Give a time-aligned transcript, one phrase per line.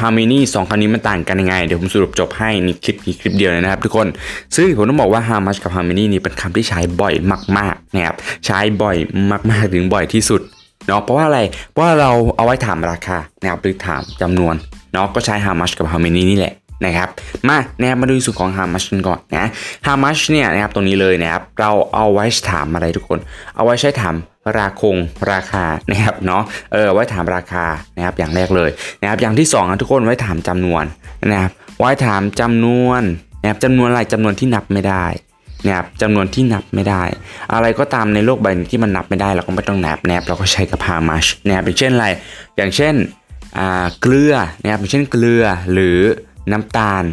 [0.00, 4.06] how many สองคำนี้มันต่างกันยังไง เดี๋ยวผมสรุปจบให้ในคลิปนี้คลิปเดียวเลยนะครับทุกคน
[4.56, 7.14] ซึ่งผมต้องบอกว่า how much กับ how many นี่เป็นคำที่ใช้บ่อย
[7.58, 8.16] มากๆนะครับ
[8.46, 8.96] ใช้บ่อย
[9.50, 10.40] มากๆถึงบ่อยที่สุด
[10.86, 11.40] เนาะเพราะว่าอะไร
[11.72, 14.54] เพราะาเราเอาไว้ถามราคานะครับหรือถามจำนวน
[14.92, 16.54] เนาะก็ใช้ how much กับ how many นี่แหละ
[16.84, 17.08] นะครับ
[17.48, 19.46] มานะครับมาดูส่วนของ how much กันก่อนนะ
[19.86, 23.18] how much เนี่ยนะครับตรงนี้เลยนะครับเราเอาไว้ถามอะไรทุกคน
[23.56, 24.14] เอาไว้ใช้ถาม
[24.58, 24.96] ราคง
[25.32, 26.42] ราคานะครับเนาะ
[26.72, 27.64] เออไว้ถามราคา
[27.96, 28.70] นะครับอย่างแรกเลย
[29.00, 30.84] นะครับอย่างที่สองนะทุกคนไว้ถามจำนวน
[31.32, 33.02] นะครับไว้ถามจำนวน
[33.40, 35.06] นะครับจำนวนอะไรจำนวนที่นับไม่ได้
[35.66, 37.02] นะครับจำนวนที่นับไม่ได้
[37.54, 42.06] อะไรก็ตามในโลกใบนี้ที่มันนับไม่ได้เราก็ไม่ต้องนับนะครับเราก็ใช้กับ how much นะครับอย่างเช่นอะไร
[42.56, 42.94] อย่างเช่น
[43.58, 45.98] อ่าเกลือนะครับอย่างเช่นเกลือหรือ
[46.52, 47.04] น้ำตาล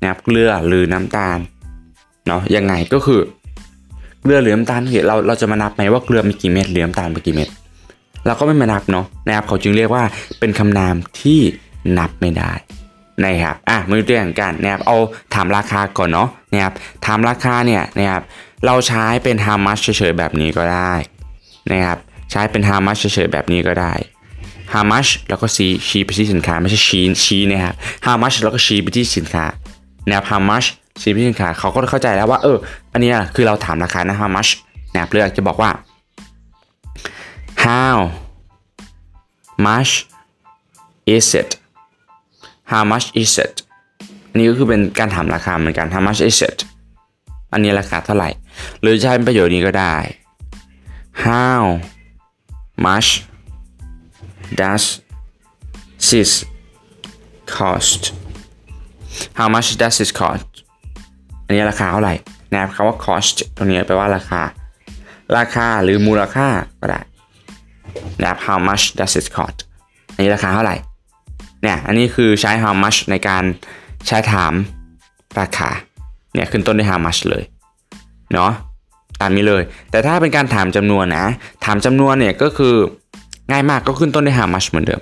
[0.00, 1.38] นะครับเกลือหรือน้ำตาล
[2.26, 3.20] เนาะยังไงก็คือ
[4.22, 7.48] เกลือเหรือน้ำตาลเเราเราจะมานับไหมว่าเกลือมีกี่เม็ดเหรือน้ำตาลมีกี่เม็ด
[8.26, 10.04] เราก็ไม่มานับเนาะนะครับเขาจึงเรียกว่า
[10.40, 11.40] เป็นคำนามที่
[11.98, 12.52] นับไม่ได้
[13.24, 14.96] นะครับอะมาดูตัวอย่างกันนะครับเอา
[15.34, 16.74] ถามราคาก่อนเนาะนะครับ
[17.06, 18.22] ถามราคาเนี่ยนะครับ
[18.66, 20.92] เราใช้เป็น how much เฉยๆแบบนี้ก็ได้
[21.72, 21.98] นะครับ
[22.30, 23.92] ใช้เป็น how much เฉยๆแบบนี้ก็ได้
[24.72, 27.74] how much แล้วก็ชี้ชี้ไปที่สินค้าไม่ใช่ชี้ชี้นะครับ
[28.06, 29.46] how much แล้วก็ชี้ไปที่สินค้า
[30.06, 30.66] นะครับ how much
[31.00, 32.58] ชี้ไปที่สินค้าเขาก็เข้าใจแล้วว่า เออ
[32.92, 34.50] อันนี้คือเราถามราคานะ how much
[34.92, 35.70] นะครับเลือกจะบอกว่า
[37.64, 37.96] how
[39.66, 39.92] much
[41.16, 41.50] is it
[42.72, 43.54] how much is it
[44.30, 46.58] อันนี้ก็คือเป็นการถามราคาเหมือนกัน how much is it
[47.52, 48.30] อันนี้ราคาเท่าไหร่
[48.80, 49.94] หรือจะใช้เป็นประโยชน์นี้ก็ได้
[51.26, 51.62] how
[52.86, 53.08] much
[54.60, 54.84] does
[56.08, 56.32] this
[57.54, 58.02] cost
[59.38, 60.48] how much does this cost
[61.52, 62.14] อันนี้ราคาเท่าไหร่
[62.52, 64.42] นะครับคำว่า cost ตรงนี้แปลว่าราคา
[65.36, 66.48] ราคาหรือมูลค่า
[66.80, 67.00] ก็ได้
[68.20, 69.58] นะครับ how much does it cost
[70.14, 70.76] อันนี้ราคาเท่าไหร่
[71.62, 73.44] เนี่ยอันนี้คือใช้ how much ในการ
[74.06, 74.52] ใช้ถาม
[75.40, 75.70] ราคา
[76.34, 77.44] เนี่ยขึ้นต้นด้วย how much เลย
[78.32, 78.50] เนาะ
[79.20, 81.26] ตามนี้เลย แต่ถ้าเป็นการถามจำนวนนะ
[81.64, 82.74] ถามจำนวนเนี่ยก็คือ
[83.50, 85.00] ง่ายมากก็ขึ้นต้นด้วย how much เหมือนเดิม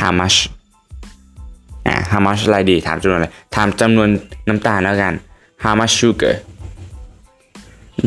[0.00, 0.38] how much
[1.86, 4.08] อ่า how much อะไรดี ถามจำนวนอะไรถามจำนวน
[4.48, 5.14] น้ำตาลแล้วกัน
[5.64, 6.34] how much sugar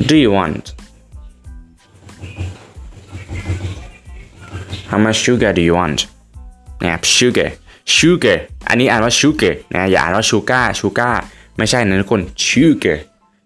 [0.09, 0.65] do you want
[4.91, 5.99] how much sugar do you want
[6.83, 7.49] นะครับ sugar
[7.97, 8.37] sugar
[8.69, 11.15] อันนี้อ่านว่า sugar นะอย่าอ่านว่า sugar sugar
[11.57, 12.97] ไม่ใช่นะทุกคน sugar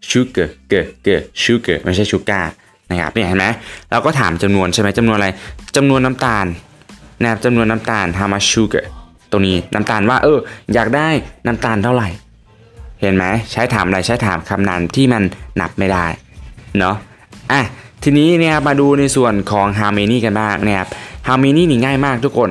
[0.09, 0.73] sugar เก
[1.03, 1.07] เก
[1.43, 2.45] sugar ไม่ใช่ sugar
[2.89, 3.45] นะครับเนี่ยเห็นไหม
[3.91, 5.29] เราก็ถามจำนวนใช่ไหมจำนวนอะไร
[5.75, 6.45] จำนวนน้ำตาล
[7.21, 8.85] นะครับจำนวนน้ำตาล how much sugar
[9.31, 10.39] ตรงนี้น้ำตาลว่าเออ
[10.73, 11.07] อยากได้
[11.45, 12.09] น้ำตาลเท่าไหร่
[13.01, 15.23] เห็นไหมใช้ถามอะไรใช้ถามคำนามที่มัน
[15.61, 16.05] นับไม่ได้
[16.79, 16.95] เนาะ
[17.51, 17.61] อะ
[18.03, 20.89] ทีนี้เนี่ยมาดูในส่วนของ how many กันบ้างนะครับ
[21.27, 22.49] how many นี่ง่ายมากทุกคน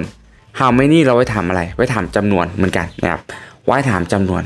[0.58, 3.20] how many เราไว้ถามอะไร ไว้ถามจำนวนเหมือนกันนะครับ
[3.66, 4.42] ไว้ถามจำนวน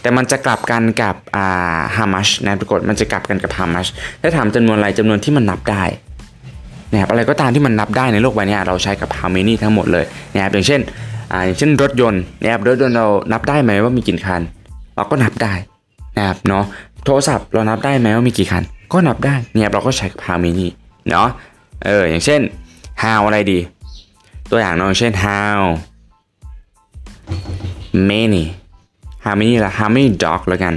[0.00, 3.88] แต่มันจะกลับกันกับอ่า how much นะทุกคนมันจะกลับกันกับ how much
[4.22, 5.84] ถ้าถามจำนวนอะไรจำนวนที่มันนับได้
[6.92, 10.80] นะครับอะไรก็ตามที่มันนับได้ในโลกใบนี้เราใช้กับ how many ทั้งหมดเลยนะครับอย่างเช่น
[11.32, 14.42] อ่าอย่างเช่นรถยนต์นะครับรถยนต์เรานับได้ไหมว่ามีกี่คัน
[14.98, 15.54] เราก็นับได้
[16.16, 16.64] นะครับเนาะ
[17.04, 20.66] โทรศัพท์เรานับได้ไหมว่ามีกี่คัน ก็นับได้เนี่ยเราก็ใช้กับ how many
[21.10, 21.28] เนาะ
[21.84, 22.40] เอออย่างเช่น
[23.02, 23.58] how อะไรดี
[24.50, 25.58] ตัวอย่างเนาะเช่น how
[28.10, 28.44] many
[29.24, 30.74] how many ละ how many dog แล้วกัน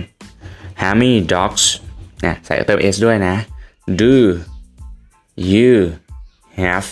[0.81, 1.63] how many dogs
[2.21, 3.35] เนี่ยใส่เติม s ด้วยนะ
[4.01, 4.13] do
[5.51, 5.73] you
[6.61, 6.87] have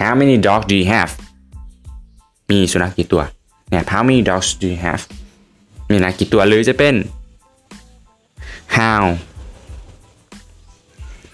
[0.00, 1.12] how many dogs do you have
[2.50, 3.22] มีสุนัขกี่ตัว
[3.70, 5.02] เนี่ย how many dogs do you have
[5.90, 6.94] มีนะกี่ตัวหรือจะเป็น
[8.76, 9.02] how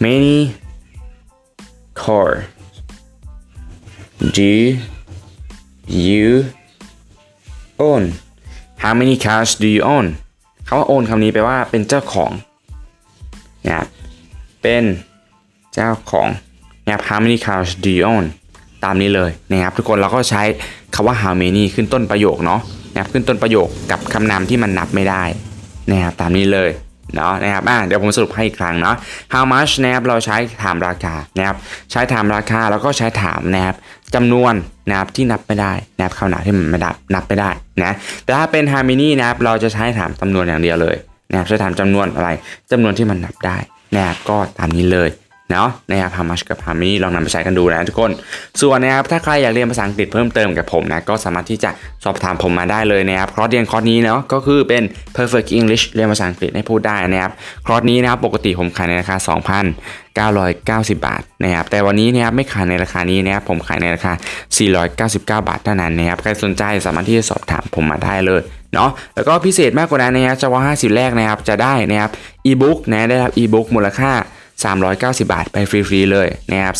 [0.05, 0.37] many
[2.03, 2.31] car
[4.37, 4.53] do
[6.07, 6.29] you
[7.79, 8.05] own
[8.83, 10.07] how many cars do you own
[10.67, 12.33] คำว่า own คำนี้แปลว่าเป็นเจ้าของ
[13.67, 13.87] นะครับ
[14.62, 14.85] เป็น
[15.75, 16.29] เจ้าของ
[16.85, 18.25] นะครับ how many cars do you own
[18.85, 20.43] ตามนี้เลยนะครับทุกคนเราก็ใช้
[20.94, 22.61] คำว่า how many ขึ้นต้นประโยคเนาะ
[22.93, 25.25] นะครับขึ้นต้นประโยคกับคำนามที่มันนับไม่ได้
[25.91, 26.71] นะครับตามนี้เลย
[27.15, 28.97] เนาะนะครับอะเดี๋ยวผมสรุปให้อีกครั้งเนาะ
[29.35, 31.56] how much นะครับเราใช้ถามราคานะครับ
[31.91, 33.77] ใช้ถามราคาแล้วก็ใช้ถามนะครับ
[34.15, 34.55] จำนวน
[34.89, 37.50] นะครับที่นับไม่ได้นะครับคำนามที่มันไม่นับนับไม่ได้
[37.83, 37.94] นะ
[38.25, 40.97] แต่ถ้าเป็น how many นะครับเราจะใช้ถามจำนวนอย่างเดียวเลย
[41.31, 42.29] นะครับใช้ถามจำนวนอะไร
[42.71, 43.56] จำนวนที่มันนับได้
[43.95, 45.09] นะครับก็ตามนี้เลย
[45.52, 48.10] เนาะนะครับ How much กับ Harmony ลองนำไปใช้กันดูนะทุกคน
[48.60, 51.70] ส่วนนะครับถ้าใครอยากเรียนภาษาอังกฤษเพิ่มเติมกับผมนะก็สามารถที่จะ
[52.04, 54.82] สอบถามผมมาได้เลยนะครับคอร์สเรียนคอร์สนี้เนาะก็คือเป็น
[55.16, 57.32] perfect English เรียนภาษาอังกฤษให้พูดได้นะครับ
[57.66, 59.16] คอร์สนี้นะครับปกติผมขายในราคา
[60.87, 64.12] 2,990 บาทนะครับแต่วันนี้นะครับไม่ขายในราคานี้นะครับผมขายในราคา
[64.96, 68.43] 499 บาทเท่านั้นนะครับใครสนใจสามารถที่จะสอบถามผมมาได้เลย
[68.75, 72.10] เนาะแล้วก็พิเศษมากกว่านั้นนะครับเฉพาะ50 แรกนะครับจะได้นะครับ
[72.46, 74.12] อีบุ๊กนะได้รับอีบุ๊กมูลค่า
[74.60, 76.75] 390 บาทไปฟรีๆเลยนะครับ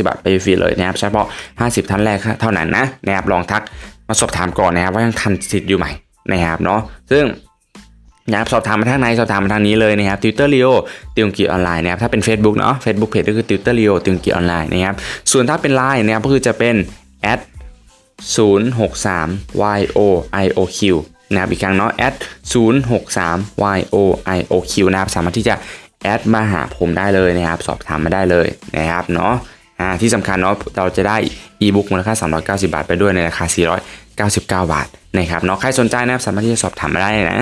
[0.00, 1.26] 390 บาทไปฟรีเลยนะครับเฉพาะ
[1.58, 3.62] 50 ท่านแรกเท่านั้นนะนะครับลองทัก
[4.08, 5.86] มาสอบถามก่อนนะครับว่ายังทันสิทธิ์อยู่ไหม
[6.32, 6.80] นะครับเนาะ
[7.12, 7.24] ซึ่ง
[8.30, 10.72] นะครับสอบถามมาทางไหนสอบถามมาทางนี้เลยนะครับ Twitter Leo
[11.16, 14.96] ติวกีออนไลน์นะครับถ้าเป็น Facebook เนาะ Facebook Page ก็คือ Twitter Leo ติวกีออนไลน์นะครับ
[15.32, 16.74] ส่วนถ้าเป็น Line นะครับก็คือจะเป็น
[17.32, 17.40] at
[18.34, 20.80] 063 yoioq
[21.32, 22.14] นะครับอีกครั้งเนาะ at
[22.52, 25.54] 063 yoioq นะครับสามารถที่จะ
[26.02, 29.34] แอดมาหาผมได้เลยนะครับ สอบถามมาได้เลยนะครับเนาะ
[30.00, 31.16] ที่สำคัญเนาะเราจะได้
[31.60, 32.14] อีบุ๊กมูลค่า
[32.60, 33.44] 390 บาทไปด้วยในราคา
[34.36, 34.86] 499 บาท
[35.16, 37.40] นะครับเนาะใครสนใจนะครับสามารถที่จะสอบถามมาได้นะ